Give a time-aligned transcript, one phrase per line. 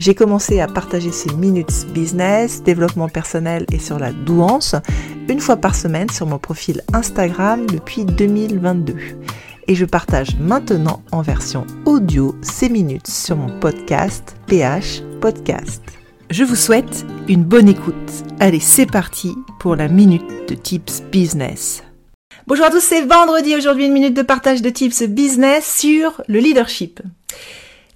[0.00, 4.74] J'ai commencé à partager ces minutes business, développement personnel et sur la douance
[5.28, 8.96] une fois par semaine sur mon profil Instagram depuis 2022.
[9.68, 15.82] Et je partage maintenant en version audio ces minutes sur mon podcast PH Podcast.
[16.30, 18.24] Je vous souhaite une bonne écoute.
[18.38, 21.82] Allez, c'est parti pour la minute de tips business.
[22.46, 26.38] Bonjour à tous, c'est vendredi aujourd'hui, une minute de partage de tips business sur le
[26.38, 27.00] leadership.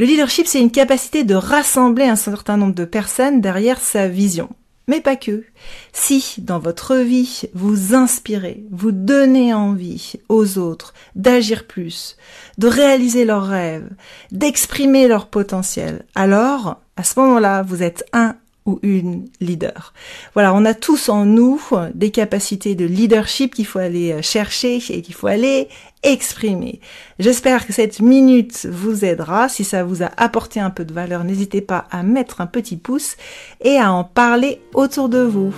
[0.00, 4.48] Le leadership, c'est une capacité de rassembler un certain nombre de personnes derrière sa vision.
[4.88, 5.44] Mais pas que.
[5.92, 12.16] Si, dans votre vie, vous inspirez, vous donnez envie aux autres d'agir plus,
[12.56, 13.90] de réaliser leurs rêves,
[14.32, 19.92] d'exprimer leur potentiel, alors, à ce moment-là, vous êtes un ou une leader.
[20.34, 21.60] Voilà, on a tous en nous
[21.94, 25.68] des capacités de leadership qu'il faut aller euh, chercher et qu'il faut aller
[26.02, 26.80] exprimer.
[27.18, 29.48] J'espère que cette minute vous aidera.
[29.48, 32.76] Si ça vous a apporté un peu de valeur, n'hésitez pas à mettre un petit
[32.76, 33.16] pouce
[33.62, 35.54] et à en parler autour de vous.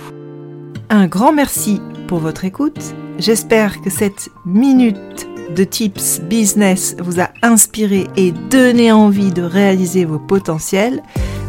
[0.89, 2.93] Un grand merci pour votre écoute.
[3.17, 10.05] J'espère que cette minute de tips business vous a inspiré et donné envie de réaliser
[10.05, 11.01] vos potentiels.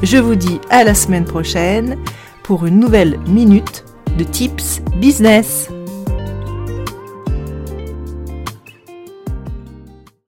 [0.05, 1.97] Je vous dis à la semaine prochaine
[2.42, 3.86] pour une nouvelle minute
[4.19, 5.70] de tips business.